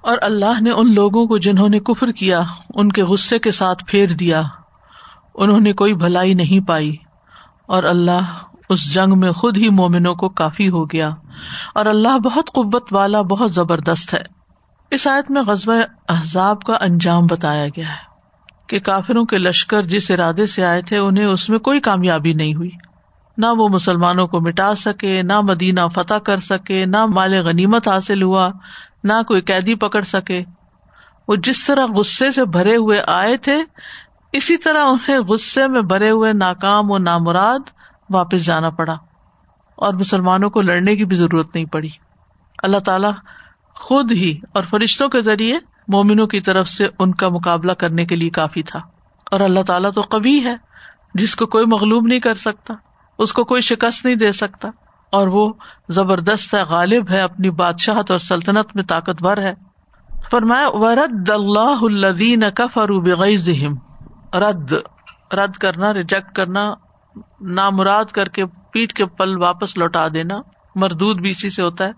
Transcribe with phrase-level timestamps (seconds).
[0.00, 2.42] اور اللہ نے ان لوگوں کو جنہوں نے کفر کیا،
[2.74, 4.42] ان کے غصے کے ساتھ پھیر دیا۔
[5.34, 6.96] انہوں نے کوئی بھلائی نہیں پائی۔
[7.66, 11.10] اور اللہ اس جنگ میں خود ہی مومنوں کو کافی ہو گیا
[11.74, 14.22] اور اللہ بہت قبت والا، بہت زبردست ہے۔
[14.90, 15.72] اس آیت میں غزب
[16.08, 18.08] احزاب کا انجام بتایا گیا ہے
[18.66, 22.54] کہ کافروں کے لشکر جس ارادے سے آئے تھے، انہیں اس میں کوئی کامیابی نہیں
[22.54, 22.70] ہوئی۔
[23.38, 28.22] نہ وہ مسلمانوں کو مٹا سکے، نہ مدینہ فتح کر سکے، نہ مال غنیمت حاصل
[28.22, 28.50] ہوا،
[29.04, 30.42] نہ کوئی قیدی پکڑ سکے۔
[31.28, 33.62] وہ جس طرح غصے سے بھرے ہوئے آئے تھے،
[34.32, 37.77] اسی طرح انہیں غصے میں بھرے ہوئے ناکام و نامراد
[38.10, 38.96] واپس جانا پڑا
[39.74, 41.88] اور مسلمانوں کو لڑنے کی بھی ضرورت نہیں پڑی۔
[42.62, 43.08] اللہ تعالی
[43.74, 48.16] خود ہی اور فرشتوں کے ذریعے مومنوں کی طرف سے ان کا مقابلہ کرنے کے
[48.16, 48.78] لیے کافی تھا۔
[49.30, 50.56] اور اللہ تعالیٰ تو کبھی ہے،
[51.14, 52.74] جس کو کوئی مغلوب نہیں کر سکتا،
[53.18, 54.68] اس کو کوئی شکست نہیں دے سکتا۔
[55.12, 55.52] اور وہ
[55.88, 59.54] زبردست ہے، غالب ہے، اپنی بادشاہت اور سلطنت میں طاقتور ہے۔
[60.30, 63.74] فرمایا، ورد اللہ الدین کفرو بغیظہم
[64.36, 64.72] رد
[65.34, 66.74] رد کرنا ریجیکٹ کرنا
[67.40, 70.34] نامراد کر کے پیٹ کے پل واپس لوٹا دینا
[70.74, 71.92] مردود بھی اسی سے ہوتا ہے۔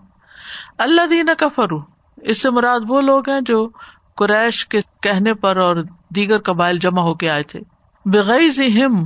[0.77, 1.79] اللہ دین کا فرو
[2.17, 3.69] اس سے مراد وہ لوگ ہیں جو
[4.15, 5.75] قریش کے کہنے پر اور
[6.15, 7.59] دیگر قبائل جمع ہو کے آئے تھے۔
[8.05, 9.03] بغیر ہم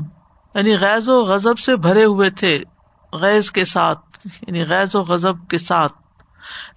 [0.56, 2.64] یعنی غیض و غزب سے بھرے ہوئے تھے
[3.14, 5.94] غیض کے ساتھ یعنی غیض و غزب کے ساتھ۔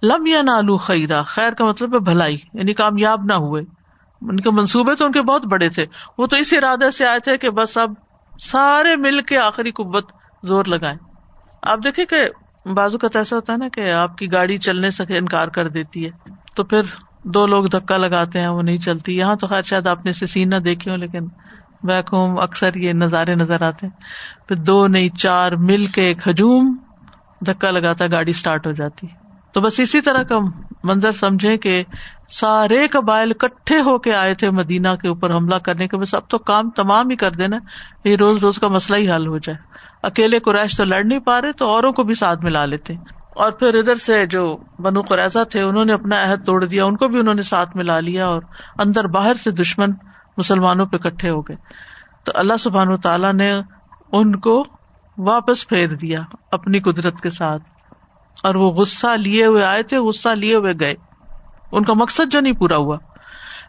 [0.03, 3.63] لم یا نالو خیرا، خیر کا مطلب ہے بھلائی یعنی کامیاب نہ ہوئے۔
[4.21, 5.85] ان کے منصوبے تو ان کے بہت بڑے تھے۔
[6.17, 7.91] وہ تو اس ارادے سے آئے تھے کہ بس اب
[8.41, 10.11] سارے مل کے آخری قبت
[10.43, 10.95] زور لگائے
[11.63, 12.29] آپ دیکھیں کہ
[12.73, 16.05] بازو کا ایسا ہوتا ہے نا کہ آپ کی گاڑی چلنے سے انکار کر دیتی
[16.05, 16.09] ہے۔
[16.55, 16.81] تو پھر
[17.23, 20.49] دو لوگ دھکا لگاتے ہیں، وہ نہیں چلتی۔ یہاں تو خیر شاید آپ نے سین
[20.49, 21.19] نہ دیکھی ہو، لیکن
[21.83, 23.99] بیک ہوم اکثر یہ نظارے نظر آتے ہیں۔
[24.47, 26.77] پھر دو نہیں، چار مل کے ایک ہجوم
[27.47, 29.07] دھکا لگاتا ہے، گاڑی اسٹارٹ ہو جاتی۔
[29.53, 30.35] تو بس اسی طرح کا
[30.83, 31.83] منظر سمجھے کہ
[32.31, 36.21] سارے قبائل کٹھے ہو کے آئے تھے مدینہ کے اوپر حملہ کرنے کے بس، اب
[36.27, 37.57] تو کام تمام ہی کر دینا
[38.03, 39.57] یہ روز روز کا مسئلہ ہی حل ہو جائے۔
[40.03, 42.93] اکیلے قریش تو لڑ نہیں پا رہے تو اوروں کو بھی ساتھ ملا لیتے۔
[43.35, 46.97] اور پھر ادھر سے جو بنو قریضہ تھے، انہوں نے اپنا عہد توڑ دیا، ان
[46.97, 48.41] کو بھی انہوں نے ساتھ ملا لیا اور
[48.79, 49.89] اندر باہر سے دشمن
[50.37, 51.57] مسلمانوں پہ کٹھے ہو گئے۔
[52.23, 53.51] تو اللہ سبحان تعالیٰ نے
[54.11, 54.63] ان کو
[55.17, 57.63] واپس پھیر دیا اپنی قدرت کے ساتھ۔
[58.43, 61.08] اور وہ غصہ لیے ہوئے آئے تھے، غصہ لیے ہوئے گئے۔
[61.71, 62.97] ان کا مقصد جو نہیں پورا ہوا۔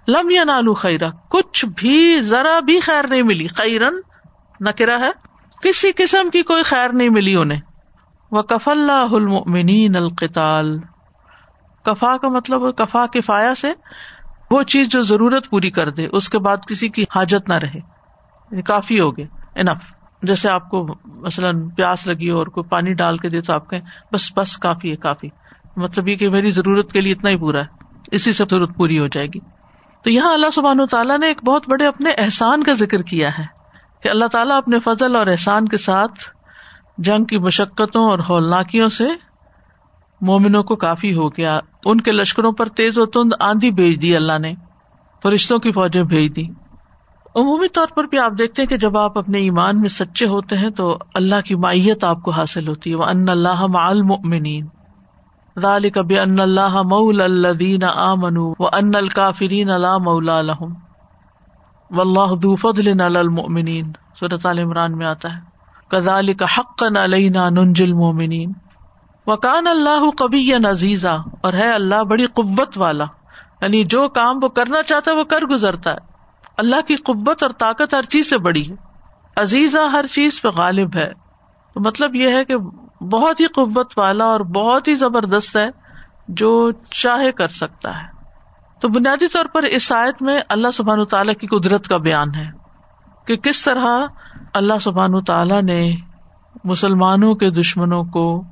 [0.08, 3.94] لم یا نالو خیرا، کچھ بھی ذرا بھی خیر نہیں ملی۔ خیرن،
[4.60, 5.10] نہ کرا ہے۔
[5.62, 7.60] کسی قسم کی کوئی خیر نہیں ملی انہیں۔
[8.30, 10.78] وہ کف اللہ المنین القتال۔
[11.84, 13.72] کفا کا مطلب کفا کفایا سے
[14.50, 17.78] وہ چیز جو ضرورت پوری کر دے، اس کے بعد کسی کی حاجت نہ رہے۔
[18.50, 19.78] یعنی کافی ہو گئے۔ انف
[20.22, 23.70] جیسے آپ کو مثلاً پیاس لگی ہو اور کوئی پانی ڈال کے دے تو آپ
[23.70, 23.80] کہیں،
[24.12, 25.28] بس بس کافی ہے، کافی۔
[25.76, 28.98] مطلب یہ کہ میری ضرورت کے لیے اتنا ہی پورا ہے۔ اسی سے ضرورت پوری
[28.98, 29.38] ہو جائے گی۔
[30.02, 33.44] تو یہاں اللہ سبحان تعالیٰ نے ایک بہت بڑے اپنے احسان کا ذکر کیا ہے
[34.02, 36.12] کہ اللہ تعالیٰ اپنے فضل اور احسان کے ساتھ
[36.98, 39.08] جنگ کی مشقتوں اور ہولناکیوں سے
[40.20, 44.16] مومنوں کو کافی ہو گیا۔ ان کے لشکروں پر تیز و تند آندھی بھیج دی
[44.16, 44.54] اللہ نے،
[45.22, 46.42] فرشتوں کی فوجیں بھیج دی
[47.36, 50.56] عمومی طور پر بھی آپ دیکھتے ہیں کہ جب آپ اپنے ایمان میں سچے ہوتے
[50.56, 54.66] ہیں تو اللہ کی مائیت آپ کو حاصل ہوتی ہے۔ وہ ان اللہ المؤمنین
[55.58, 60.74] ذالک بان اللہ مول الذین آمنوا وان الکافرین لا مولا لهم
[61.90, 65.40] واللہ ذو فضل علی المؤمنین۔ سورۃ ال عمران میں آتا ہے۔
[65.88, 68.52] کذالک حقا علینا ننجی المؤمنین۔
[69.26, 73.04] وکان اللہ قویا عزیزا۔ اور ہے اللہ بڑی قوت والا۔
[73.62, 75.98] یعنی جو کام وہ کرنا چاہتا ہے وہ کر گزرتا ہے۔
[76.58, 78.76] اللہ کی قوت اور طاقت ہر چیز سے بڑی ہے۔
[79.36, 81.12] عزیزا ہر چیز پہ غالب ہے۔
[81.74, 82.56] تو مطلب یہ ہے کہ
[83.00, 85.70] بہت ہی قوت والا اور بہت ہی زبردست ہے
[86.28, 88.08] جو چاہے کر سکتا ہے۔
[88.80, 92.50] تو بنیادی طور پر اس آیت میں اللہ سبحان تعالیٰ کی قدرت کا بیان ہے
[93.26, 94.06] کہ کس طرح
[94.54, 95.96] اللہ سبحان تعالیٰ نے
[96.64, 98.44] مسلمانوں کے دشمنوں کو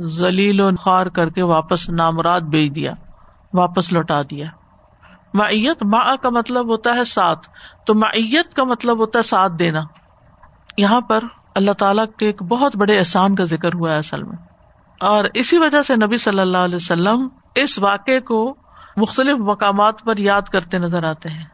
[0.00, 2.92] ذلیل و خوار کر کے واپس نامراد بھیج دیا،
[3.52, 4.46] واپس لوٹا دیا۔
[5.34, 7.48] معیت ماں کا مطلب ہوتا ہے ساتھ،
[7.86, 9.80] تو معیت کا مطلب ہوتا ہے ساتھ دینا۔
[10.78, 14.36] یہاں پر اللہ تعالیٰ کے ایک بہت بڑے احسان کا ذکر ہوا ہے اصل میں۔
[15.00, 18.54] اور اسی وجہ سے نبی صلی اللہ علیہ وسلم اس واقعے کو
[18.96, 21.44] مختلف مقامات پر یاد کرتے نظر آتے ہیں۔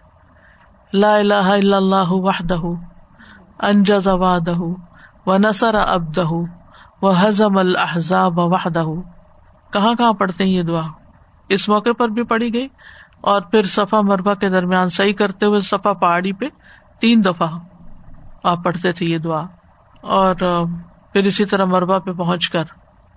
[0.93, 2.61] لا الہ الا اللہ وحدہ،
[3.59, 4.59] انجز وعدہ
[5.27, 6.27] و نصر عبدہ
[7.03, 8.85] وہ حزم الحضاب وحدہ۔
[9.73, 10.81] کہاں کہاں پڑھتے ہیں یہ دعا؟
[11.49, 12.69] اس موقع پر بھی پڑھی گئی۔
[13.21, 16.49] اور پھر صفا مربع کے درمیان صحیح کرتے ہوئے صفا پہاڑی پہ
[17.01, 17.49] تین دفعہ
[18.43, 19.43] آپ پڑھتے تھے یہ دعا۔
[20.01, 20.35] اور
[21.13, 22.65] پھر اسی طرح مربع پہ پہنچ کر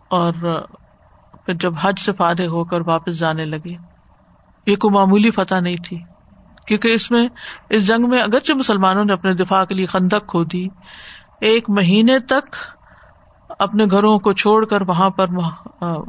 [0.09, 0.33] اور
[1.45, 3.75] پھر جب حج سے فارغ ہو کر واپس جانے لگے۔
[4.68, 5.97] یہ کوئی معمولی فتح نہیں تھی،
[6.68, 7.27] کیونکہ اس میں،
[7.69, 10.68] اس جنگ میں اگرچہ مسلمانوں نے اپنے دفاع کے لیے خندق کھو دی،
[11.41, 12.56] ایک مہینے تک
[13.59, 15.27] اپنے گھروں کو چھوڑ کر وہاں پر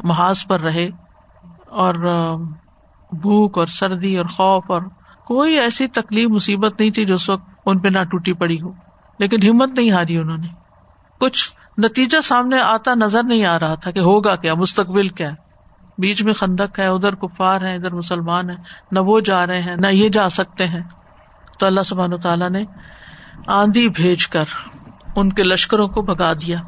[0.04, 0.88] محاذ پر رہے۔
[1.66, 1.94] اور
[3.12, 4.82] بھوک اور سردی اور خوف اور
[5.26, 8.72] کوئی ایسی تکلیف، مصیبت نہیں تھی جو اس وقت ان پہ نہ ٹوٹی پڑی ہو،
[9.18, 10.63] لیکن ہمت نہیں ہاری انہوں نے۔
[11.20, 15.30] کچھ نتیجہ سامنے آتا نظر نہیں آ رہا تھا کہ ہوگا کیا، مستقبل کیا
[15.98, 18.54] بیچ میں خندق ہے، ادھر کفار ہے ادھر مسلمان ہے
[18.92, 20.80] نہ وہ جا رہے ہیں، نہ یہ جا سکتے ہیں۔
[21.58, 22.64] تو اللہ سبحان تعالیٰ نے
[23.46, 24.44] آندھی بھیج کر
[25.16, 26.58] ان کے لشکروں کو بگا دیا۔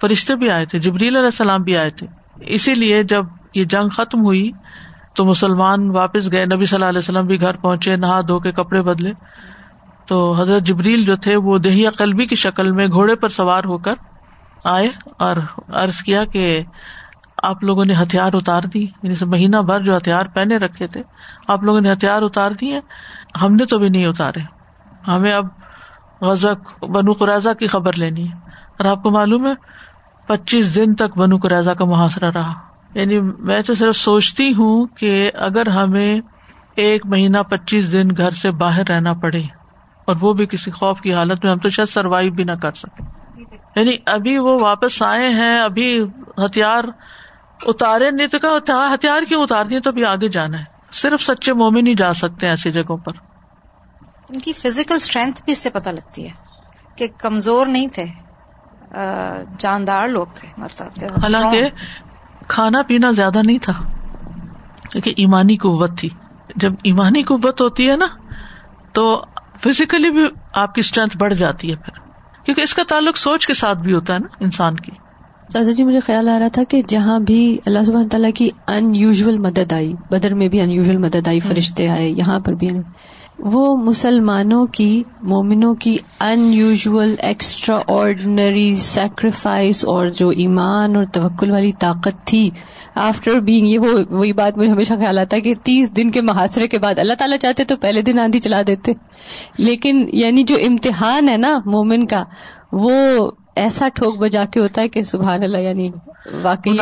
[0.00, 2.06] فرشتے بھی آئے تھے، جبریل علیہ السلام بھی آئے تھے۔
[2.40, 3.24] اسی لیے جب
[3.54, 4.50] یہ جنگ ختم ہوئی
[5.14, 8.52] تو مسلمان واپس گئے۔ نبی صلی اللہ علیہ وسلم بھی گھر پہنچے، نہا دھو کے
[8.52, 9.12] کپڑے بدلے۔
[10.06, 13.78] تو حضرت جبریل جو تھے وہ دہیا قلبی کی شکل میں گھوڑے پر سوار ہو
[13.78, 13.94] کر
[14.64, 15.36] آئے اور
[15.68, 16.62] عرض کیا کہ
[17.42, 21.02] آپ لوگوں نے ہتھیار اتار دی یعنی مہینہ بھر جو ہتھیار پہنے رکھے تھے،
[21.48, 22.80] آپ لوگوں نے ہتھیار اتار دیے،
[23.42, 24.40] ہم نے تو بھی نہیں اتارے۔
[25.08, 25.46] ہمیں اب
[26.20, 28.34] غزہ بنو قرضہ کی خبر لینی ہے۔
[28.78, 29.52] اور آپ کو معلوم ہے،
[30.26, 32.52] پچیس دن تک بنو قرضہ کا محاصرہ رہا۔
[32.94, 36.20] یعنی میں تو صرف سوچتی ہوں کہ اگر ہمیں
[36.76, 39.42] ایک مہینہ پچیس دن گھر سے باہر رہنا پڑے
[40.04, 42.72] اور وہ بھی کسی خوف کی حالت میں ہم تو شاید سروائو بھی نہ کر
[42.72, 43.06] سکیں۔
[43.76, 46.02] یعنی ابھی وہ واپس آئے ہیں ابھی
[46.38, 46.84] ہتھیار
[47.62, 51.52] اتارے نہیں تو کہا ہتھیار کیوں اتار دیے؟ تو ابھی آگے جانا ہے۔ صرف سچے
[51.52, 53.12] مومن ہی جا سکتے ہیں ایسی جگہوں پر۔
[54.30, 56.32] ان کی فزیکل اسٹرینتھ بھی اس سے پتہ لگتی ہے
[56.96, 58.04] کہ کمزور نہیں تھے
[59.58, 61.62] جاندار لوگ تھے مطلب حالانکہ
[62.48, 63.72] کھانا پینا زیادہ نہیں تھا
[64.90, 66.08] کیونکہ ایمانی قوت تھی۔
[66.56, 68.06] جب ایمانی قوت ہوتی ہے نا
[68.92, 69.24] تو
[69.62, 71.98] فزیکلی بھی آپ کی اسٹرینتھ بڑھ جاتی ہے پھر۔
[72.44, 74.92] کیونکہ اس کا تعلق سوچ کے ساتھ بھی ہوتا ہے نا انسان کی۔
[75.52, 78.94] سازا جی مجھے خیال آ رہا تھا کہ جہاں بھی اللہ سبحانہ تعالیٰ کی ان
[78.94, 82.68] یوژل مدد آئی بدر میں بھی ان یوژل مدد آئی فرشتے آئے یہاں پر بھی
[83.38, 91.50] وہ مسلمانوں کی مومنوں کی unusual extraordinary sacrifice اور جو ایمان اور توکل
[91.50, 92.50] والی طاقت تھی۔
[92.94, 96.20] آفٹر بینگ یہ وہ وہی بات مجھے ہمیشہ خیال آتا ہے کہ تیس دن کے
[96.20, 98.92] محاصرے کے بعد اللہ تعالیٰ چاہتے تو پہلے دن آندھی چلا دیتے۔
[99.58, 102.24] لیکن یعنی جو امتحان ہے نا مومن کا
[102.72, 102.90] وہ
[103.56, 105.88] ایسا ٹھوک بجا کے ہوتا ہے کہ سبحان اللہ یعنی
[106.42, 106.72] واقعی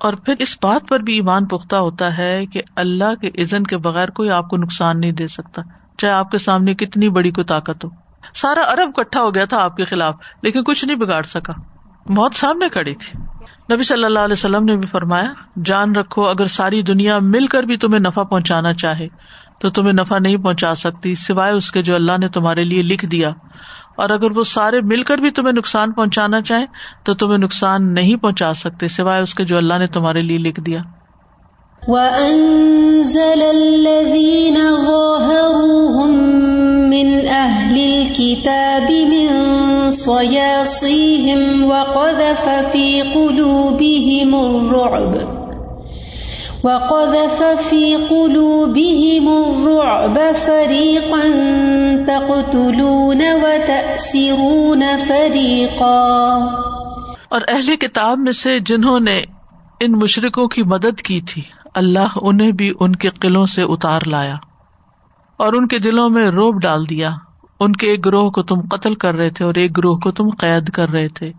[0.00, 3.76] اور پھر اس بات پر بھی ایمان پختہ ہوتا ہے کہ اللہ کے عزن کے
[3.76, 5.62] بغیر کوئی آپ کو نقصان نہیں دے سکتا،
[5.98, 7.90] چاہے آپ کے سامنے کتنی بڑی کوئی طاقت ہو۔
[8.34, 11.52] سارا ارب کٹھا ہو گیا تھا آپ کے خلاف، لیکن کچھ نہیں بگاڑ سکا۔
[12.08, 13.22] موت سامنے کھڑی تھی۔
[13.74, 17.62] نبی صلی اللہ علیہ وسلم نے بھی فرمایا، جان رکھو، اگر ساری دنیا مل کر
[17.62, 19.08] بھی تمہیں نفع پہنچانا چاہے،
[19.60, 23.06] تو تمہیں نفع نہیں پہنچا سکتی سوائے اس کے جو اللہ نے تمہارے لیے لکھ
[23.06, 23.30] دیا۔
[23.98, 26.66] اور اگر وہ سارے مل کر بھی تمہیں نقصان پہنچانا چاہیں
[27.04, 30.60] تو تمہیں نقصان نہیں پہنچا سکتے سوائے اس کے جو اللہ نے تمہارے لیے لکھ
[30.60, 30.80] دیا۔
[31.88, 36.10] وَأَنزَلَ الَّذِينَ ظَاهَرُوهُم
[36.88, 39.30] مِّنْ أَهْلِ الْكِتَابِ مِن
[39.90, 45.37] صَيَاصِيهِمْ وَقَذَفَ فِي قُلُوبِهِمُ الرُّعْبَ
[46.64, 51.20] وقذف في قلوبهم الرعب فريقا
[52.06, 56.38] تقتلون وتأسرون فريقا.
[57.28, 59.22] اور اہل کتاب میں سے جنہوں نے
[59.80, 61.42] ان مشرقوں کی مدد کی تھی،
[61.74, 64.36] اللہ انہیں بھی ان کے قلعوں سے اتار لایا
[65.36, 67.10] اور ان کے دلوں میں روب ڈال دیا۔
[67.60, 70.28] ان کے ایک گروہ کو تم قتل کر رہے تھے اور ایک گروہ کو تم
[70.30, 71.32] قید کر رہے تھے۔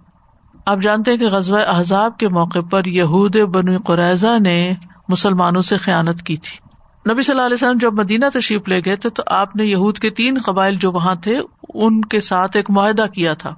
[0.65, 4.73] آپ جانتے کہ غزوہ احزاب کے موقع پر یہود بن قریضہ نے
[5.09, 6.69] مسلمانوں سے خیانت کی تھی۔
[7.13, 9.97] نبی صلی اللہ علیہ وسلم جب مدینہ تشریف لے گئے تھے تو آپ نے یہود
[9.97, 11.39] کے تین قبائل جو وہاں تھے،
[11.73, 13.49] ان کے ساتھ ایک معاہدہ کیا تھا،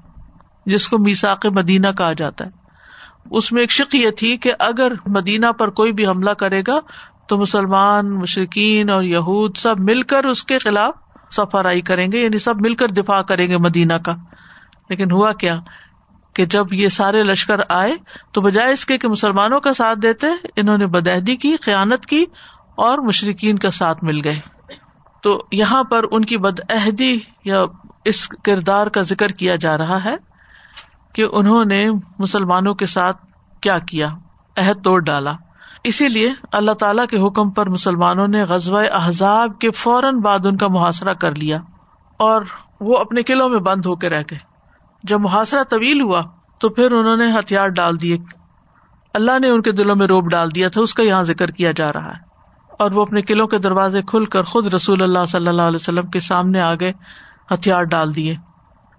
[0.66, 2.62] جس کو میساک مدینہ کہا جاتا ہے۔
[3.32, 6.80] اس میں ایک شک یہ تھی کہ اگر مدینہ پر کوئی بھی حملہ کرے گا
[7.28, 10.94] تو مسلمان مشرقین اور یہود سب مل کر اس کے خلاف
[11.32, 14.12] سفارائی کریں گے یعنی سب مل کر دفاع کریں گے مدینہ کا۔
[14.90, 15.56] لیکن ہوا کیا؟
[16.34, 17.96] کہ جب یہ سارے لشکر آئے
[18.32, 22.26] تو بجائے اس کے کہ مسلمانوں کا ساتھ دیتے، انہوں نے بدہدی کی قیانت کی
[22.76, 24.40] اور مشرقین کا ساتھ مل گئے۔
[25.22, 27.62] تو یہاں پر ان کی بدعہدی یا
[28.06, 30.16] اس کردار کا ذکر کیا جا رہا ہے
[31.14, 33.18] کہ انہوں نے مسلمانوں کے ساتھ
[33.62, 34.10] کیا کیا،
[34.58, 35.34] عہد توڑ ڈالا۔
[35.84, 40.58] اسی لیے اللہ تعالی کے حکم پر مسلمانوں نے غزوہ احزاب کے فوراً بعد ان
[40.58, 41.58] کا محاصرہ کر لیا
[42.18, 42.42] اور
[42.82, 44.51] وہ اپنے قلعوں میں بند ہو کے رہ گئے۔
[45.04, 46.22] جب محاصرہ طویل ہوا
[46.60, 48.18] تو پھر انہوں نے ہتھیار ڈال دیے۔
[49.14, 51.72] اللہ نے ان کے دلوں میں روپ ڈال دیا تھا، اس کا یہاں ذکر کیا
[51.72, 52.32] جا رہا ہے۔
[52.80, 56.08] اور وہ اپنے قلعوں کے دروازے کھل کر خود رسول اللہ صلی اللہ علیہ وسلم
[56.08, 56.92] کے سامنے آگے
[57.54, 58.36] ہتھیار ڈال دیے۔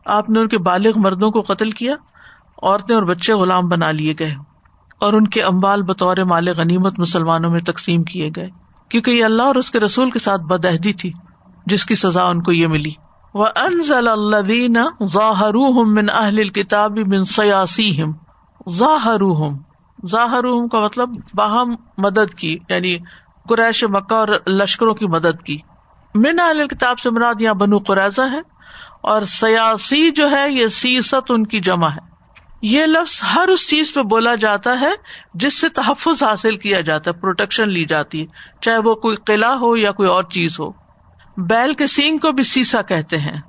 [0.06, 1.92] آپ نے ان کے بالغ مردوں کو قتل کیا،
[2.62, 4.34] عورتیں اور بچے غلام بنا لیے گئے۔
[5.00, 8.50] اور ان کے امبال بطور مال غنیمت مسلمانوں میں تقسیم کیے گئے۔
[8.88, 11.12] کیونکہ یہ اللہ اور اس کے رسول کے ساتھ بدہدی تھی،
[11.66, 13.01] جس کی سزا ان کو یہ ملی۔
[13.34, 17.90] وہ انزل اللہ ظاہر من اہل کتاب بن سیاسی
[18.78, 19.22] ظاہر
[19.98, 22.96] ظاہر کا مطلب باہم مدد کی یعنی
[23.48, 25.58] قریش مکہ اور لشکروں کی مدد کی.
[26.14, 28.40] من اہل کتاب سے مراد یہاں بنو قریضہ ہے
[29.02, 32.10] اور سیاسی جو ہے یہ سیست ان کی جمع ہے.
[32.62, 34.90] یہ لفظ ہر اس چیز پہ بولا جاتا ہے
[35.34, 38.26] جس سے تحفظ حاصل کیا جاتا ہے پروٹیکشن لی جاتی ہے،
[38.60, 40.70] چاہے وہ کوئی قلعہ ہو یا کوئی اور چیز ہو.
[41.36, 43.40] بیل کے سینگ کو بھی سیسا کہتے ہیں،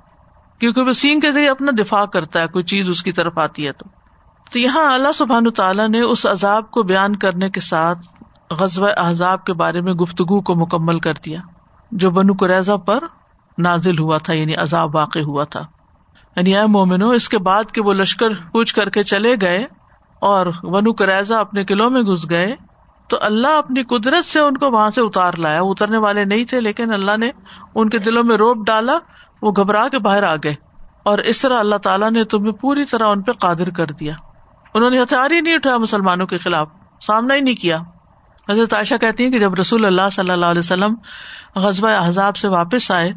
[0.60, 3.66] کیونکہ وہ سینگ کے ذریعے اپنا دفاع کرتا ہے، کوئی چیز اس کی طرف آتی
[3.66, 3.84] ہے تو۔
[4.52, 7.98] تو یہاں اللہ سبحان تعالیٰ نے اس عذاب کو بیان کرنے کے ساتھ
[8.50, 11.40] غزب احزاب کے بارے میں گفتگو کو مکمل کر دیا،
[11.92, 12.98] جو بنو قریضہ پر
[13.58, 15.60] نازل ہوا تھا یعنی عذاب واقع ہوا تھا۔
[16.36, 19.66] یعنی اے مومنو، اس کے بعد کہ وہ لشکر کوچ کر کے چلے گئے
[20.20, 22.56] اور ونو کریزا اپنے قلعوں میں گھس گئے
[23.08, 26.60] تو اللہ اپنی قدرت سے ان کو وہاں سے اتار لایا۔ اترنے والے نہیں تھے،
[26.60, 27.30] لیکن اللہ نے
[27.74, 28.98] ان کے دلوں میں روپ ڈالا،
[29.42, 30.54] وہ گھبرا کے باہر آ گئے۔
[31.04, 34.14] اور اس طرح اللہ تعالیٰ نے تمہیں پوری طرح ان پہ قادر کر دیا۔
[34.74, 36.68] انہوں نے ہتھیار ہی نہیں اٹھایا مسلمانوں کے خلاف،
[37.00, 37.78] سامنا ہی نہیں کیا۔
[38.50, 40.94] حضرت عائشہ کہتی ہیں کہ جب رسول اللہ صلی اللہ علیہ وسلم
[41.56, 43.12] غزبۂ احزاب سے واپس آئے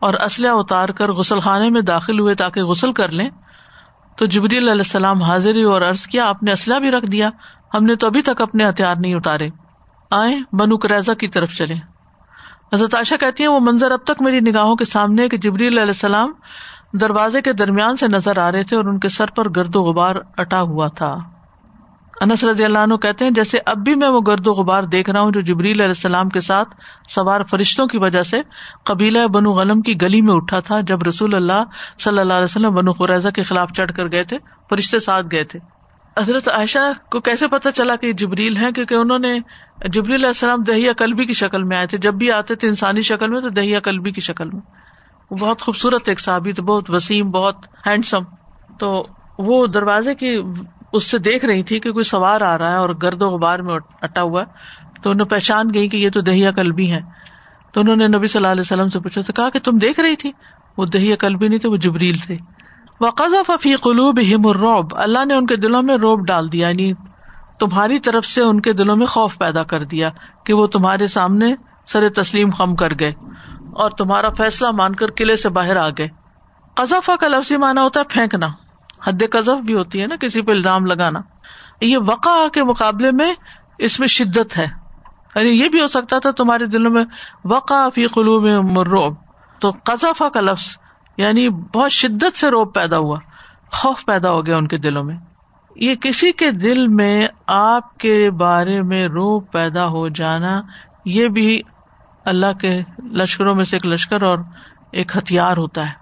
[0.00, 3.30] اور اسلحہ اتار کر غسل خانے میں داخل ہوئے تاکہ غسل کر لیں،
[4.16, 7.30] تو جبری علیہ السلام حاضری اور عرض کیا، آپ نے اسلحہ بھی رکھ دیا۔
[7.74, 9.48] ہم نے تو ابھی تک اپنے ہتھیار نہیں اتارے۔
[10.10, 11.74] آئے بنو کریزا کی طرف چلے
[12.72, 15.80] حضرت عائشہ کہتی ہیں، وہ منظر اب تک میری نگاہوں کے سامنے کہ جبری علیہ
[15.80, 16.32] السلام
[17.00, 19.82] دروازے کے درمیان سے نظر آ رہے تھے اور ان کے سر پر گرد و
[19.82, 21.16] غبار اٹا ہوا تھا۔
[22.20, 25.10] انس رضی اللہ عنہ کہتے ہیں، جیسے اب بھی میں وہ گرد و غبار دیکھ
[25.10, 26.68] رہا ہوں جو جبریل علیہ السلام کے ساتھ
[27.08, 28.40] سوار فرشتوں کی وجہ سے
[28.84, 31.62] قبیلہ بنو غلم کی گلی میں اٹھا تھا، جب رسول اللہ
[31.98, 34.38] صلی اللہ علیہ وسلم بنو قریضہ کے خلاف چڑھ کر گئے تھے،
[34.70, 35.58] فرشتے ساتھ گئے تھے۔
[36.18, 36.78] حضرت عائشہ
[37.10, 39.38] کو کیسے پتا چلا کہ جبریل ہے کیونکہ انہوں نے
[39.88, 43.02] جبریل علیہ السلام دہیا کلبی کی شکل میں آئے تھے۔ جب بھی آتے تھے انسانی
[43.02, 44.60] شکل میں تو دہیا کلبی کی شکل میں۔
[45.30, 48.22] وہ بہت خوبصورت ایک ثابت بہت وسیم، بہت ہینڈسم
[48.78, 49.06] تو
[49.38, 50.38] وہ دروازے کی
[50.92, 53.58] اس سے دیکھ رہی تھی کہ کوئی سوار آ رہا ہے اور گرد و غبار
[53.58, 54.42] میں اٹا ہوا
[55.02, 57.00] تو انہوں پہچان گئی کہ یہ تو دہیا کلبی ہے
[57.72, 60.00] تو انہوں نے نبی صلی اللہ علیہ وسلم سے پوچھا، تو کہا کہ تم دیکھ
[60.00, 60.32] رہی تھی؟
[60.76, 62.36] وہ دہیا کلبی نہیں تھے، وہ جبریل تھے۔
[63.00, 66.68] وہ قزا فی قلوب ہم الروب اللہ نے ان کے دلوں میں روب ڈال دیا
[66.68, 66.92] یعنی
[67.60, 70.10] تمہاری طرف سے ان کے دلوں میں خوف پیدا کر دیا
[70.44, 71.54] کہ وہ تمہارے سامنے
[71.86, 73.12] سر تسلیم خم کر گئے
[73.72, 76.08] اور تمہارا فیصلہ مان کر قلعے سے باہر آ گئے۔
[76.74, 78.46] قزافہ کا لفظی مانا ہوتا ہے پھینکنا،
[79.04, 81.20] حد قذف بھی ہوتی ہے نا، کسی پہ الزام لگانا۔
[81.80, 83.34] یہ وقع کے مقابلے میں
[83.78, 84.66] اس میں شدت ہے۔
[85.34, 87.04] یعنی یہ بھی ہو سکتا تھا تمہارے دلوں میں
[87.44, 89.14] وقع فی قلوب روب
[89.60, 90.76] تو قذافہ کا لفظ
[91.20, 93.18] یعنی بہت شدت سے روب پیدا ہوا،
[93.72, 95.16] خوف پیدا ہو گیا ان کے دلوں میں۔
[95.76, 100.62] یہ کسی کے دل میں آپ کے بارے میں روب پیدا ہو جانا،
[101.04, 101.62] یہ بھی
[102.24, 104.38] اللہ کے لشکروں میں سے ایک لشکر اور
[104.92, 105.92] ایک ہتھیار ہوتا ہے۔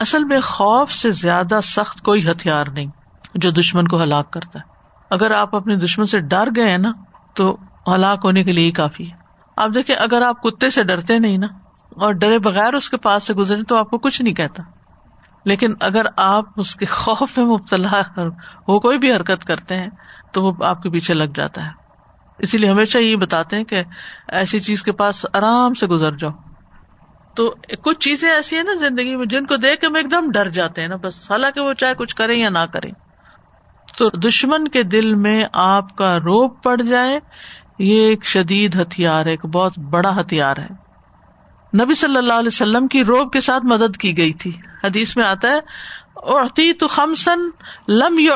[0.00, 2.86] اصل میں خوف سے زیادہ سخت کوئی ہتھیار نہیں
[3.34, 4.64] جو دشمن کو ہلاک کرتا ہے۔
[5.10, 6.92] اگر آپ اپنے دشمن سے ڈر گئے ہیں نا،
[7.34, 7.56] تو
[7.86, 9.16] ہلاک ہونے کے لیے ہی کافی ہے۔
[9.56, 11.46] آپ دیکھیں، اگر آپ کتے سے ڈرتے نہیں نا
[11.96, 14.62] اور ڈرے بغیر اس کے پاس سے گزرے تو آپ کو کچھ نہیں کہتا۔
[15.44, 18.02] لیکن اگر آپ اس کے خوف میں مبتلا
[18.68, 19.88] وہ کوئی بھی حرکت کرتے ہیں،
[20.32, 21.70] تو وہ آپ کے پیچھے لگ جاتا ہے۔
[22.38, 23.82] اسی لیے ہمیشہ یہ بتاتے ہیں کہ
[24.28, 26.30] ایسی چیز کے پاس آرام سے گزر جاؤ۔
[27.34, 30.30] تو کچھ چیزیں ایسی ہیں نا زندگی میں جن کو دیکھ کے ہم ایک دم
[30.30, 32.92] ڈر جاتے ہیں نا، بس حالانکہ وہ چاہے کچھ کریں یا نہ کریں۔
[33.98, 37.20] تو دشمن کے دل میں آپ کا روپ پڑ جائے،
[37.78, 40.91] یہ ایک شدید ہتھیار ہے، ایک بہت بڑا ہتھیار ہے۔
[41.80, 44.52] نبی صلی اللہ علیہ وسلم کی روب کے ساتھ مدد کی گئی تھی۔
[44.84, 47.40] حدیث میں آتا ہے تو خمسن
[47.88, 48.32] لم یو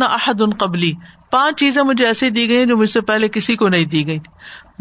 [0.00, 0.92] احد ان قبلی
[1.30, 4.18] پانچ چیزیں مجھے ایسی دی گئی جو مجھ سے پہلے کسی کو نہیں دی گئی
[4.18, 4.32] تھی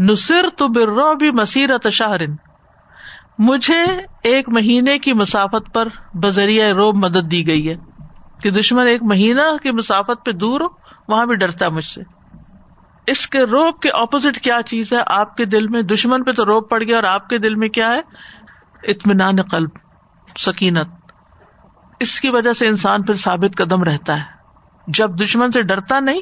[0.03, 2.35] نصر تو برو بھی مسیرت شہرن
[3.39, 3.83] مجھے
[4.23, 7.75] ایک مہینے کی مسافت پر بذریعہ روب مدد دی گئی ہے۔
[8.43, 10.67] کہ دشمن ایک مہینہ کی مسافت پہ دور ہو،
[11.07, 12.18] وہاں بھی ڈرتا مجھ سے۔
[13.09, 16.45] اس کے روب کے اپوزٹ کیا چیز ہے؟ آپ کے دل میں دشمن پہ تو
[16.45, 18.01] روب پڑ گیا اور آپ کے دل میں کیا ہے؟
[18.83, 19.69] اطمینان قلب،
[20.37, 20.87] سکینت۔
[21.99, 24.23] اس کی وجہ سے انسان پھر ثابت قدم رہتا ہے۔
[24.87, 26.21] جب دشمن سے ڈرتا نہیں،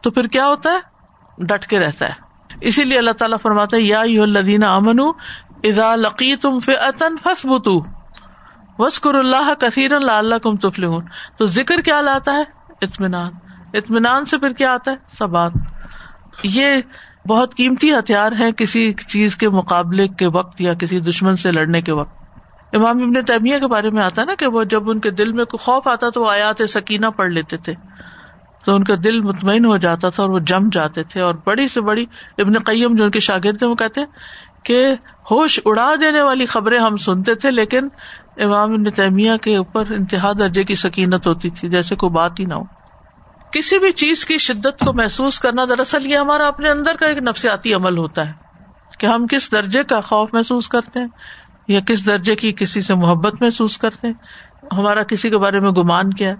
[0.00, 0.78] تو پھر کیا ہوتا ہے؟
[1.38, 2.12] ڈٹ کے رہتا ہے۔
[2.60, 5.00] اسی لیے اللہ تعالیٰ فرماتا ہے، یا لدینہ امن
[5.64, 7.80] ادا لقی تم فن فس بتو
[8.78, 10.84] وسکر اللہ کثیر اللہ کم تفل
[11.38, 12.42] تو ذکر کیا لاتا ہے؟
[12.82, 13.26] اطمینان۔
[13.74, 15.52] اطمینان سے پھر کیا آتا ہے؟ سبات
[16.42, 16.66] یہ
[17.28, 21.80] بہت قیمتی ہتھیار ہے کسی چیز کے مقابلے کے وقت یا کسی دشمن سے لڑنے
[21.80, 22.14] کے وقت۔
[22.72, 25.44] امام ابن تیمیہ کے بارے میں آتا نا کہ وہ جب ان کے دل میں
[25.44, 27.74] کوئی خوف آتا تو وہ آیات سکینہ پڑھ لیتے تھے۔
[28.64, 31.68] تو ان کا دل مطمئن ہو جاتا تھا اور وہ جم جاتے تھے اور بڑی
[31.68, 32.04] سے بڑی
[32.38, 34.00] ابن قیم جو ان کے شاگرد وہ کہتے
[34.62, 34.94] کہ
[35.30, 37.88] ہوش اڑا دینے والی خبریں ہم سنتے تھے لیکن
[38.36, 42.44] امام ابن تیمیہ کے اوپر انتہا درجے کی سکینت ہوتی تھی، جیسے کوئی بات ہی
[42.44, 42.75] نہ ہو۔
[43.52, 47.18] کسی بھی چیز کی شدت کو محسوس کرنا، دراصل یہ ہمارا اپنے اندر کا ایک
[47.18, 48.32] نفسیاتی عمل ہوتا ہے
[48.98, 51.06] کہ ہم کس درجے کا خوف محسوس کرتے ہیں
[51.68, 54.14] یا کس درجے کی کسی سے محبت محسوس کرتے ہیں۔
[54.72, 56.34] ہمارا کسی کے بارے میں گمان کیا ہے۔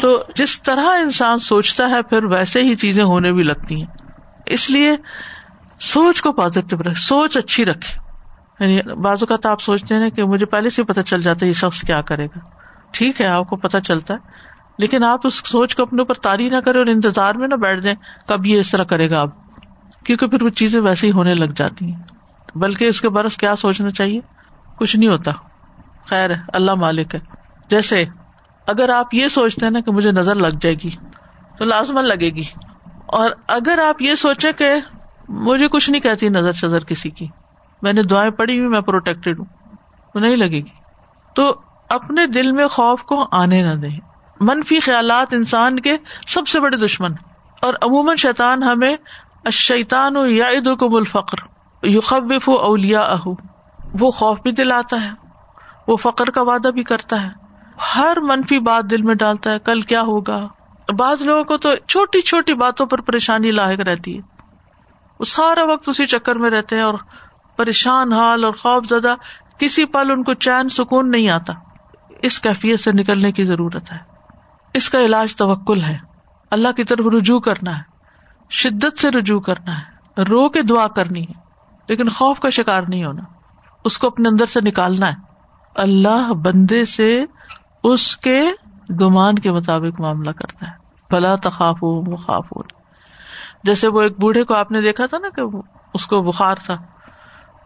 [0.00, 3.86] تو جس طرح انسان سوچتا ہے، پھر ویسے ہی چیزیں ہونے بھی لگتی ہیں۔
[4.46, 4.96] اس لیے
[5.80, 8.00] سوچ کو پازیٹو رکھے سوچ اچھی رکھے۔
[8.60, 11.48] یعنی بازو کا تو آپ سوچتے ہیں کہ مجھے پہلے سے پتا چل جاتا ہے
[11.48, 12.38] یہ شخص کیا کرے گا۔
[12.90, 16.48] ٹھیک ہے، آپ کو پتا چلتا ہے۔ لیکن آپ اس سوچ کو اپنے اوپر تاری
[16.48, 19.28] نہ کرے اور انتظار میں نہ بیٹھ جائیں، کب یہ اس طرح کرے گا آپ؟
[20.04, 22.02] کیونکہ پھر وہ چیزیں ویسے ہی ہونے لگ جاتی ہیں۔
[22.54, 24.20] بلکہ اس کے برس کیا سوچنا چاہیے؟
[24.76, 25.30] کچھ نہیں ہوتا۔
[26.06, 27.20] خیر ہے، اللہ مالک ہے۔
[27.70, 28.04] جیسے
[28.66, 30.90] اگر آپ یہ سوچتے ہیں نا کہ مجھے نظر لگ جائے گی،
[31.58, 32.44] تو لازمن لگے گی۔
[33.06, 34.70] اور اگر آپ یہ سوچے کہ
[35.28, 37.26] مجھے کچھ نہیں کہتی نظر شزر کسی کی،
[37.82, 39.46] میں نے دعائیں پڑھی ہوئی، میں پروٹیکٹڈ ہوں
[40.14, 40.82] وہ نہیں لگے گی۔
[41.34, 44.11] تو اپنے دل میں خوف کو آنے نہ دیں۔
[44.42, 45.96] منفی خیالات انسان کے
[46.26, 47.12] سب سے بڑے دشمن
[47.60, 48.96] اور عموماً شیطان ہمیں
[49.52, 51.52] شیطان یا کو الفقر
[51.86, 53.28] یو خب اولیا اہ
[54.00, 55.10] وہ خوف بھی دلاتا ہے،
[55.88, 57.28] وہ فقر کا وعدہ بھی کرتا ہے۔
[57.96, 60.48] ہر منفی بات دل میں ڈالتا ہے، کل کیا ہوگا؟
[60.96, 64.22] بعض لوگوں کو تو چھوٹی چھوٹی باتوں پر پریشانی لاحق رہتی ہے۔
[65.18, 66.94] وہ سارا وقت اسی چکر میں رہتے ہیں اور
[67.56, 69.14] پریشان حال اور خوف زدہ
[69.58, 71.52] کسی پل ان کو چین، سکون نہیں آتا۔
[72.22, 74.11] اس کیفیت سے نکلنے کی ضرورت ہے۔
[74.74, 75.98] اس کا علاج توکل ہے۔
[76.50, 77.82] اللہ کی طرف رجوع کرنا ہے۔
[78.50, 79.92] شدت سے رجوع کرنا ہے۔
[80.22, 81.32] رو کے دعا کرنی ہے۔
[81.88, 83.22] لیکن خوف کا شکار نہیں ہونا۔
[83.84, 85.14] اس کو اپنے اندر سے نکالنا ہے۔
[85.74, 87.24] اللہ بندے سے
[87.84, 88.50] اس کے
[89.00, 90.72] گمان کے مطابق معاملہ کرتا ہے۔
[91.10, 92.62] بلا تخاف ہو ہو
[93.64, 95.42] جیسے وہ ایک بوڑھے کو آپ نے دیکھا تھا نا کہ
[95.94, 96.76] اس کو بخار تھا۔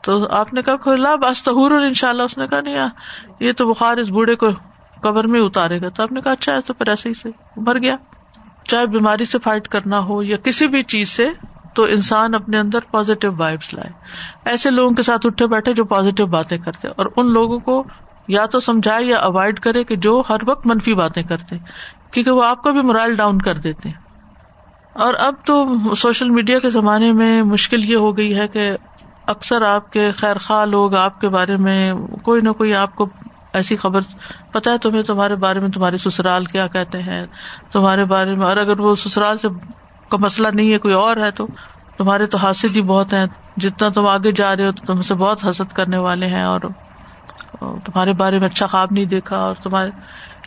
[0.02, 2.88] تو آپ نے کہا کھلا بس تہور ان شاء اللہ اس نے کہا نہیں،
[3.40, 4.46] یہ تو بخار اس بوڑھے کو
[5.02, 7.78] قبر میں اتارے گا تو آپ نے کہا اچھا تو پھر ایسے ہی سے مر
[7.78, 7.96] گیا۔
[8.64, 11.28] چاہے بیماری سے فائٹ کرنا ہو یا کسی بھی چیز سے،
[11.74, 13.90] تو انسان اپنے اندر پازیٹیو وائبس لائے۔
[14.44, 17.82] ایسے لوگوں کے ساتھ اٹھے بیٹھے جو پازیٹیو باتیں کرتے، اور ان لوگوں کو
[18.28, 21.56] یا تو سمجھائے یا اوائڈ کرے کہ جو ہر وقت منفی باتیں کرتے،
[22.10, 23.90] کیونکہ وہ آپ کا بھی مرائل ڈاؤن کر دیتے۔
[24.92, 28.70] اور اب تو سوشل میڈیا کے زمانے میں مشکل یہ ہو گئی ہے کہ
[29.26, 33.06] اکثر آپ کے خیر خواہ لوگ آپ کے بارے میں کوئی نہ کوئی آپ کو
[33.56, 34.00] ایسی خبر
[34.52, 37.24] پتا ہے تمہیں تمہارے بارے میں تمہارے سسرال کیا کہتے ہیں،
[37.72, 39.48] تمہارے بارے میں، اور اگر وہ سسرال سے
[40.10, 41.46] کا مسئلہ نہیں ہے، کوئی اور ہے تو؟
[41.96, 43.24] تمہارے تو حاصل ہی بہت ہیں،
[43.56, 46.60] جتنا تم آگے جا رہے ہو، تو تم سے بہت حسد کرنے والے ہیں، اور
[47.60, 49.90] تمہارے بارے میں اچھا خواب نہیں دیکھا، اور تمہارے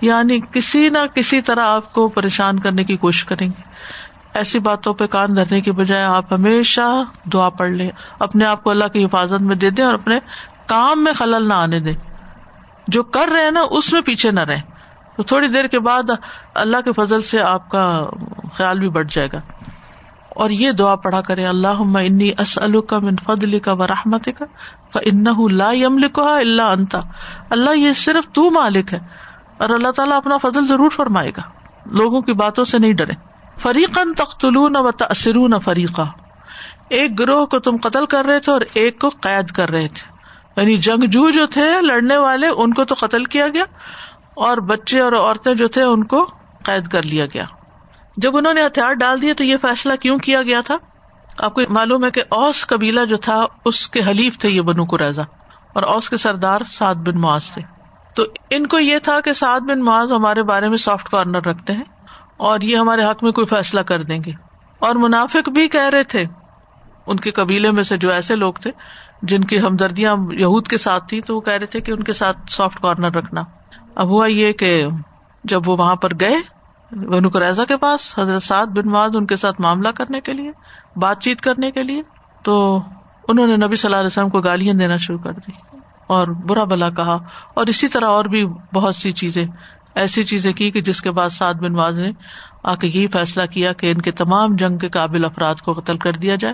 [0.02, 3.62] یعنی کسی نہ کسی طرح آپ کو پریشان کرنے کی کوشش کریں گے۔
[4.34, 6.82] ایسی باتوں پہ کان دھرنے کی بجائے آپ ہمیشہ
[7.34, 10.19] دعا پڑھ لیں، اپنے آپ کو اللہ کی حفاظت میں دے دیں، اور اپنے
[10.67, 11.93] کام میں خلل نہ آنے دیں۔
[12.89, 14.62] جو کر رہے ہیں نا، اس میں پیچھے نہ رہے
[15.17, 16.04] تو تھوڑی دیر کے بعد
[16.56, 18.06] اللہ کے فضل سے آپ کا
[18.54, 19.38] خیال بھی بڑھ جائے گا۔
[20.30, 24.99] اور یہ دعا پڑھا کرے اللہ انی اسلو کا من فضل کا و رحمت کا
[25.02, 26.99] ان لا لکھا اللہ انتا
[27.49, 28.99] اللہ یہ صرف تو مالک ہے۔
[29.58, 31.41] اور اللہ تعالیٰ اپنا فضل ضرور فرمائے گا۔
[31.86, 33.13] لوگوں کی باتوں سے نہیں ڈرے
[33.58, 36.02] فریقن تختلون و تأثرون فریقہ
[36.89, 40.18] ایک گروہ کو تم قتل کر رہے تھے اور ایک کو قید کر رہے تھے۔
[40.57, 43.63] یعنی جنگجو جو تھے، لڑنے والے، ان کو تو قتل کیا گیا
[44.35, 46.27] اور بچے اور عورتیں جو تھے، ان کو
[46.63, 47.45] قید کر لیا گیا۔
[48.17, 50.77] جب انہوں نے ہتھیار ڈال دیے تو یہ فیصلہ کیوں کیا گیا تھا؟
[51.38, 54.83] آپ کو معلوم ہے کہ اوس قبیلہ جو تھا، اس کے حلیف تھے یہ بنو
[54.83, 55.21] قریضا
[55.73, 57.62] اور اوس کے سردار سعد بن معاذ تھے۔
[58.15, 61.73] تو ان کو یہ تھا کہ سعد بن معاذ ہمارے بارے میں سافٹ کارنر رکھتے
[61.73, 61.83] ہیں
[62.38, 64.31] اور یہ ہمارے حق میں کوئی فیصلہ کر دیں گے۔
[64.79, 66.25] اور منافق بھی کہہ رہے تھے،
[67.07, 68.71] ان کے قبیلے میں سے جو ایسے لوگ تھے
[69.21, 72.13] جن کی ہمدردیاں یہود کے ساتھ تھی تو وہ کہہ رہے تھے کہ ان کے
[72.13, 73.41] ساتھ سافٹ کارنر رکھنا۔
[73.95, 74.88] اب ہوا یہ کہ
[75.43, 76.36] جب وہ وہاں پر گئے،
[76.95, 80.51] بنو قریضہ کے پاس، حضرت سعد بن واد ان کے ساتھ معاملہ کرنے کے لیے،
[80.95, 82.01] بات چیت کرنے کے لیے،
[82.43, 82.82] تو
[83.27, 85.51] انہوں نے نبی صلی اللہ علیہ وسلم کو گالیاں دینا شروع کر دی
[86.08, 87.17] اور برا بلا کہا۔
[87.53, 89.45] اور اسی طرح اور بھی بہت سی چیزیں،
[89.95, 92.12] ایسی چیزیں کی کہ جس کے بعد سعد بن واز نے
[92.63, 95.97] آ کے یہی فیصلہ کیا کہ ان کے تمام جنگ کے قابل افراد کو قتل
[95.97, 96.53] کر دیا جائے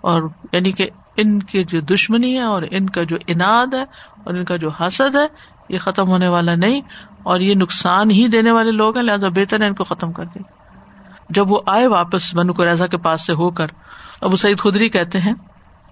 [0.00, 0.22] اور
[0.52, 3.82] یعنی کہ ان کی جو دشمنی ہے اور ان کا جو انعد ہے
[4.24, 5.26] اور ان کا جو حسد ہے،
[5.68, 6.80] یہ ختم ہونے والا نہیں
[7.22, 10.24] اور یہ نقصان ہی دینے والے لوگ ہیں، لہٰذا بہتر ہے ان کو ختم کر
[10.24, 10.42] دیں
[11.30, 13.66] جب وہ آئے واپس بنو قریضہ کے پاس سے ہو کر،
[14.20, 15.32] ابو سعید خدری کہتے ہیں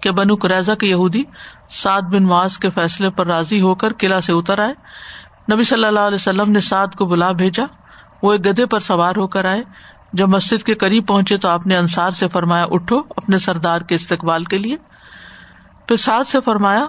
[0.01, 1.23] کہ بنو قریضہ کے یہودی
[1.69, 4.73] سعد بن معاذ کے فیصلے پر راضی ہو کر قلعہ سے اتر آئے۔
[5.53, 7.63] نبی صلی اللہ علیہ وسلم نے سعد کو بلا بھیجا۔
[8.23, 9.63] وہ ایک گدے پر سوار ہو کر آئے۔
[10.13, 13.95] جب مسجد کے قریب پہنچے تو آپ نے انصار سے فرمایا، اٹھو اپنے سردار کے
[13.95, 14.75] استقبال کے لیے۔
[15.87, 16.85] پھر سعد سے فرمایا،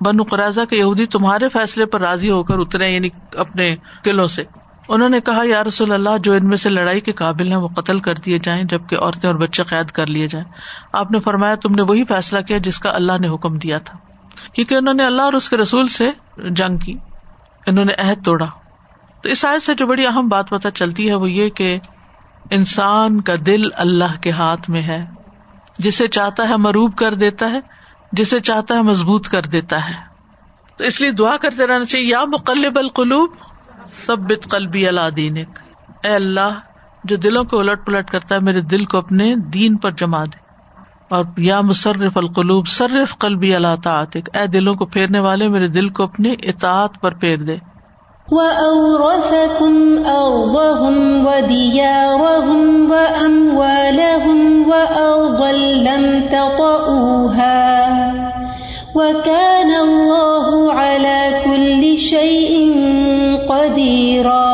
[0.00, 4.42] بنو قرضہ کے یہودی تمہارے فیصلے پر راضی ہو کر اترے یعنی اپنے قلعوں سے۔
[4.88, 7.68] انہوں نے کہا، یا رسول اللہ، جو ان میں سے لڑائی کے قابل ہیں، وہ
[7.68, 10.52] قتل کر دیے جائیں، جبکہ عورتیں اور بچے قید کر لیے جائیں۔
[10.92, 13.98] آپ نے فرمایا، تم نے وہی فیصلہ کیا جس کا اللہ نے حکم دیا تھا۔
[14.52, 16.10] کیونکہ انہوں نے اللہ اور اس کے رسول سے
[16.50, 16.96] جنگ کی،
[17.66, 18.46] انہوں نے عہد توڑا۔
[19.22, 21.78] تو اس آیت سے جو بڑی اہم بات پتہ چلتی ہے، وہ یہ کہ
[22.50, 25.04] انسان کا دل اللہ کے ہاتھ میں ہے،
[25.78, 27.79] جسے چاہتا ہے مروب کر دیتا ہے
[28.12, 29.94] جسے چاہتا ہے مضبوط کر دیتا ہے۔
[30.76, 33.30] تو اس لیے دعا کرتے رہنا چاہیے، یا مقلب القلوب
[33.88, 34.16] سب
[34.50, 35.58] قلبی اللہ دینک۔
[36.04, 36.60] اے اللہ،
[37.04, 40.38] جو دلوں کو الٹ پلٹ کرتا ہے، میرے دل کو اپنے دین پر جما دے۔
[41.08, 45.88] اور یا مصرف القلوب، صرف قلبی اللہ تعطق اے دلوں کو پھیرنے والے، میرے دل
[45.88, 47.69] کو اپنے اطاعت پر پھیر دے۔
[48.30, 49.74] وَأَوْرَثَكُمْ
[50.06, 54.38] أَرْضَهُمْ وَدِيَارَهُمْ وَأَمْوَالَهُمْ
[54.70, 57.62] وَأَرْضًا لَمْ تَطَئُوهَا
[58.94, 62.52] وَكَانَ اللَّهُ عَلَى كُلِّ شَيْءٍ
[63.48, 64.46] قَدِيرًا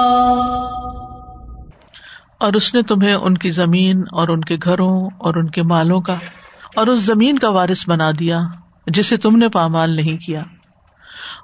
[2.41, 6.01] اور اس نے تمہیں ان کی زمین اور ان کے گھروں اور ان کے مالوں
[6.01, 6.17] کا
[6.77, 8.41] اور اس زمین کا وارث بنا دیا
[8.87, 10.43] جسے تم نے پامال نہیں کیا۔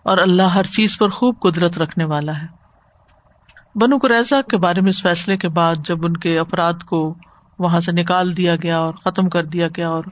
[0.03, 2.63] اور اللہ ہر چیز پر خوب قدرت رکھنے والا ہے۔
[3.75, 7.15] بنو قریضہ کے بارے میں اس فیصلے کے بعد جب ان کے افراد کو
[7.59, 10.05] وہاں سے نکال دیا گیا اور ختم کر دیا گیا اور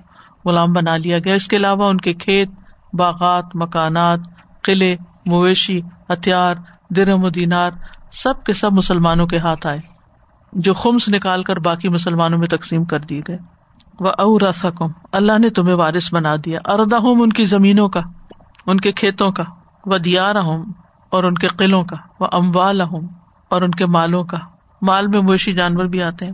[0.45, 2.49] غلام بنا لیا گیا، اس کے علاوہ ان کے کھیت،
[2.93, 4.19] باغات، مکانات،
[4.63, 6.55] قلعے، مویشی، ہتھیار
[6.91, 7.71] درم و دینار،
[8.13, 9.79] سب کے سب مسلمانوں کے ہاتھ آئے،
[10.53, 13.39] جو خمس نکال کر باقی مسلمانوں میں تقسیم کر دیے گئے۔
[14.01, 14.41] وہ اور
[15.13, 18.01] اللہ نے تمہیں وارث بنا دیا۔ اردہ ہوں ان کی زمینوں کا،
[18.67, 19.45] ان کے کھیتوں کا۔
[19.87, 20.33] و دیا
[21.11, 22.81] اور ان کے قلعوں کا وہ اموال
[23.49, 24.37] اور ان کے مالوں کا۔
[24.83, 26.33] مال میں مویشی جانور بھی آتے ہیں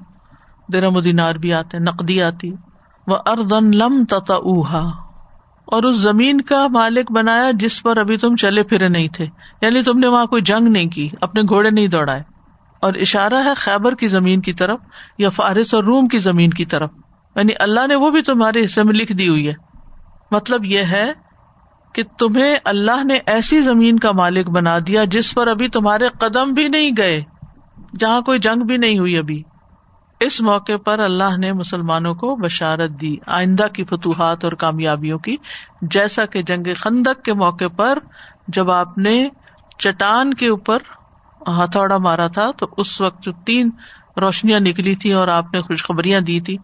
[0.72, 2.52] درم و دینار بھی آتے ہیں، نقدی آتی۔
[3.06, 4.34] وہ اردن لم تتا
[5.64, 9.26] اور اس زمین کا مالک بنایا جس پر ابھی تم چلے پھرے نہیں تھے۔
[9.62, 12.22] یعنی تم نے وہاں کوئی جنگ نہیں کی، اپنے گھوڑے نہیں دوڑائے۔
[12.80, 14.80] اور اشارہ ہے خیبر کی زمین کی طرف
[15.18, 16.90] یا فارس اور روم کی زمین کی طرف۔
[17.36, 19.54] یعنی اللہ نے وہ بھی تمہارے حصے میں لکھ دی ہوئی ہے۔
[20.30, 21.25] مطلب یہ ہے
[21.96, 26.52] کہ تمہیں اللہ نے ایسی زمین کا مالک بنا دیا جس پر ابھی تمہارے قدم
[26.52, 27.22] بھی نہیں گئے،
[27.98, 29.42] جہاں کوئی جنگ بھی نہیں ہوئی ابھی۔
[30.20, 35.36] اس موقع پر اللہ نے مسلمانوں کو بشارت دی، آئندہ کی فتوحات اور کامیابیوں کی،
[35.82, 37.98] جیسا کہ جنگ خندق کے موقع پر
[38.48, 39.28] جب آپ نے
[39.78, 40.78] چٹان کے اوپر
[41.40, 43.70] ہتھوڑا مارا تھا، تو اس وقت جو تین
[44.16, 46.56] روشنیاں نکلی تھی اور آپ نے خوشخبریاں دی تھی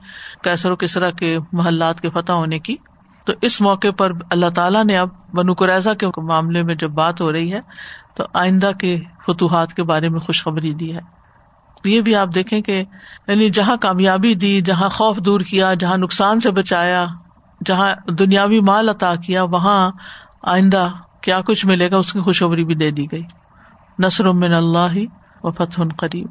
[0.43, 2.77] کیسر و کسرا کے محلات کے فتح ہونے کی۔
[3.25, 7.21] تو اس موقع پر اللہ تعالیٰ نے اب بنو قریضہ کے معاملے میں جب بات
[7.21, 7.61] ہو رہی ہے،
[8.15, 11.01] تو آئندہ کے فتوحات کے بارے میں خوشخبری دی ہے۔
[11.85, 12.85] یہ بھی آپ دیکھیں کہ
[13.29, 17.07] یعنی جہاں کامیابی دی، جہاں خوف دور کیا، جہاں نقصان سے بچایا،
[17.67, 19.91] جہاں دنیاوی مال عطا کیا، وہاں
[20.43, 20.89] آئندہ
[21.21, 23.23] کیا کچھ ملے گا، اس کی خوشخبری بھی دے دی گئی۔
[23.99, 24.99] نصر من اللہ
[25.43, 26.27] و فتح قریب۔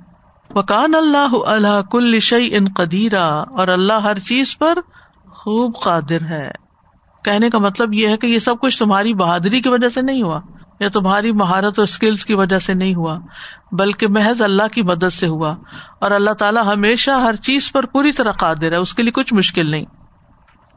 [0.56, 4.78] وکان اللہ اللہ کل شعی ان قدیرہ اور اللہ ہر چیز پر
[5.30, 6.61] خوب قادر ہے۔
[7.24, 10.22] کہنے کا مطلب یہ ہے کہ یہ سب کچھ تمہاری بہادری کی وجہ سے نہیں
[10.22, 10.40] ہوا،
[10.80, 13.20] یا تمہاری مہارت اور اسکلس کی وجہ سے نہیں ہوا،
[13.72, 15.56] بلکہ محض اللہ کی مدد سے ہوا۔
[16.00, 19.34] اور اللہ تعالیٰ ہمیشہ ہر چیز پر پوری طرح قادر ہے، اس کے لیے کچھ
[19.34, 19.86] مشکل نہیں۔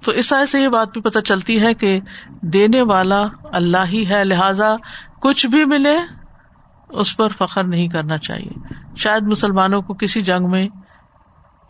[0.04, 2.00] تو اس آئے سے یہ بات بھی پتہ چلتی ہے کہ
[2.42, 4.76] دینے والا اللہ ہی ہے، لہذا
[5.22, 5.96] کچھ بھی ملے
[6.88, 10.68] اس پر فخر نہیں کرنا چاہیے۔ شاید مسلمانوں کو کسی جنگ میں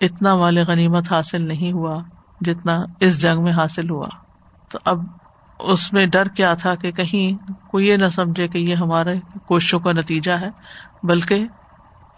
[0.00, 2.02] اتنا مال غنیمت حاصل نہیں ہوا
[2.40, 4.23] جتنا اس جنگ میں حاصل ہوا۔
[4.74, 4.98] تو اب
[5.58, 9.14] اس میں ڈر کیا تھا کہ کہیں کوئی یہ نہ سمجھے کہ یہ ہمارے
[9.46, 10.48] کوششوں کا نتیجہ ہے،
[11.02, 11.46] بلکہ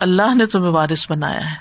[0.00, 1.54] اللہ نے تمہیں وارث بنایا ہے۔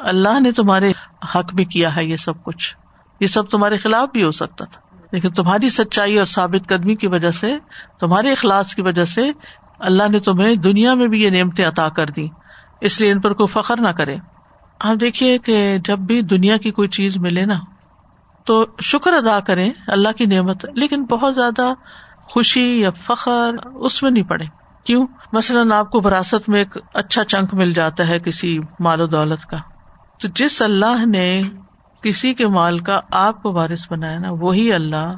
[0.00, 0.92] اللہ نے تمہارے
[1.34, 2.76] حق بھی کیا ہے یہ سب کچھ۔
[3.20, 7.06] یہ سب تمہارے خلاف بھی ہو سکتا تھا۔ لیکن تمہاری سچائی اور ثابت قدمی کی
[7.06, 7.58] وجہ سے،
[8.00, 9.32] تمہارے اخلاص کی وجہ سے
[9.78, 12.28] اللہ نے تمہیں دنیا میں بھی یہ نعمتیں عطا کر دی
[12.80, 14.16] اس لیے ان پر کوئی فخر نہ کرے۔
[14.78, 17.54] آپ دیکھیے کہ جب بھی دنیا کی کوئی چیز ملے نا
[18.44, 21.68] تو شکر ادا کریں اللہ کی نعمت، لیکن بہت زیادہ
[22.16, 24.44] خوشی یا فخر اس میں نہیں پڑے۔
[24.84, 29.06] کیوں؟ مثلاً آپ کو وراثت میں ایک اچھا چنک مل جاتا ہے کسی مال و
[29.06, 29.56] دولت کا۔
[30.20, 31.42] تو جس اللہ نے
[32.02, 35.12] کسی کے مال کا آپ کو وارث بنایا نا، وہی اللہ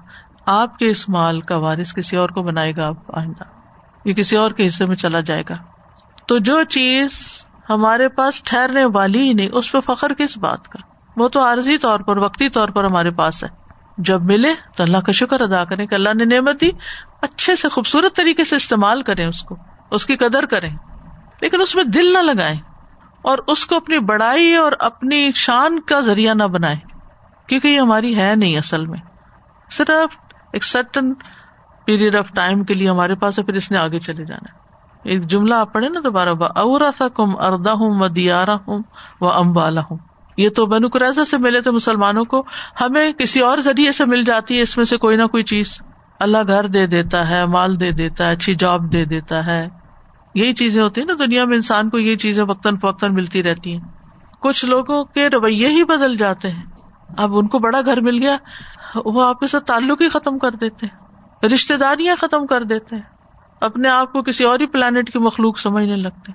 [0.47, 3.45] آپ کے اس مال کا وارث کسی اور کو بنائے گا آپ آئندہ۔
[4.05, 5.55] یہ کسی اور کے حصے میں چلا جائے گا۔
[6.27, 7.11] تو جو چیز
[7.71, 11.79] ہمارے پاس ٹھہرنے والی ہی نہیں، اس پہ فخر کس بات کا؟ وہ تو عارضی
[11.79, 13.49] طور پر، وقتی طور پر ہمارے پاس ہے۔
[13.99, 16.71] جب ملے تو اللہ کا شکر ادا کریں کہ اللہ نے نعمت دی۔
[17.23, 19.57] اچھے سے خوبصورت طریقے سے استعمال کریں اس کو،
[19.91, 20.77] اس کی قدر کریں۔
[21.41, 22.61] لیکن اس میں دل نہ لگائیں
[23.23, 26.77] اور اس کو اپنی بڑائی اور اپنی شان کا ذریعہ نہ بنائے
[27.47, 28.99] کیونکہ یہ ہماری ہے نہیں اصل میں۔
[29.71, 30.17] صرف
[30.53, 31.15] ایک سرٹن
[31.85, 34.59] پیریڈ آف ٹائم کے لیے ہمارے پاس ہے، پھر اس نے آگے چلے جانا
[35.05, 38.83] ایک جملہ آپ پڑھے نا دوبارہ اورا تھا کم اردا ہوں و دیارا ہوں
[39.21, 39.99] و امبالا ہوں
[40.43, 42.45] یہ تو بنو قرضہ سے ملے تھے مسلمانوں کو۔
[42.81, 45.79] ہمیں کسی اور ذریعے سے مل جاتی ہے اس میں سے کوئی نہ کوئی چیز۔
[46.21, 49.69] اللہ گھر دے دیتا ہے، مال دے دیتا ہے، اچھی جاب دے دیتا ہے۔
[50.35, 53.73] یہی چیزیں ہوتی ہیں نا دنیا میں، انسان کو یہ چیزیں وقتاً فوقتاً ملتی رہتی
[53.73, 53.81] ہیں۔
[54.41, 56.63] کچھ لوگوں کے رویے ہی بدل جاتے ہیں۔
[57.17, 58.37] اب ان کو بڑا گھر مل گیا،
[59.05, 61.03] وہ آپ کے ساتھ تعلق ہی ختم کر دیتے ہیں۔
[61.47, 63.03] رشتے داریاں ختم کر دیتے ہیں۔
[63.61, 66.33] اپنے آپ کو کسی اور ہی پلانٹ کی مخلوق سمجھنے لگتے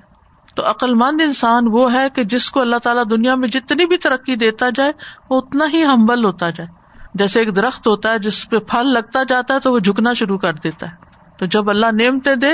[0.55, 3.97] تو عقل مند انسان وہ ہے کہ جس کو اللہ تعالیٰ دنیا میں جتنی بھی
[3.97, 4.91] ترقی دیتا جائے،
[5.29, 6.67] وہ اتنا ہی ہمبل ہوتا جائے۔
[7.13, 10.37] جیسے ایک درخت ہوتا ہے، جس پہ پھل لگتا جاتا ہے، تو وہ جھکنا شروع
[10.37, 10.95] کر دیتا ہے۔
[11.39, 12.51] تو جب اللہ نعمتیں دے،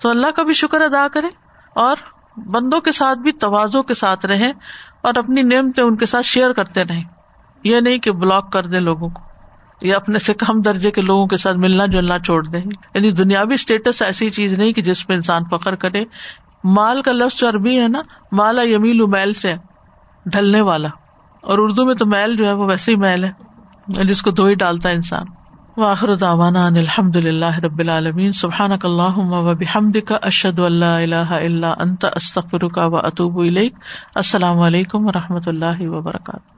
[0.00, 1.26] تو اللہ کا بھی شکر ادا کرے
[1.74, 1.96] اور
[2.36, 4.52] بندوں کے ساتھ بھی، توازوں کے ساتھ رہیں
[5.00, 7.04] اور اپنی نعمتیں ان کے ساتھ شیئر کرتے رہیں۔
[7.64, 9.22] یہ نہیں کہ بلاک کر دیں لوگوں کو۔
[9.80, 12.62] یا اپنے سے کم درجے کے لوگوں کے ساتھ ملنا جلنا چھوڑ دیں۔
[12.94, 16.04] یعنی دنیاوی اسٹیٹس ایسی چیز نہیں کہ جس پہ انسان فخر کرے۔
[16.66, 18.00] مال کا لفظ عربی ہے نا،
[18.32, 19.54] مالا یمیل میل سے
[20.26, 20.88] ڈھلنے والا۔
[21.40, 23.30] اور اردو میں تو میل جو ہے وہ ویسے ہی میل ہے،
[23.88, 25.22] جس کو دھو ہی ڈالتا ہے انسان۔
[25.76, 30.18] واخر دعوانا الحمد للہ رب العالمین۔ سبحان اللہم و بحمدک کا
[30.64, 33.38] اللہ الہ الا انت، استغفرک و و اطوب
[34.14, 36.55] السلام علیکم و رحمۃ اللہ وبرکاتہ۔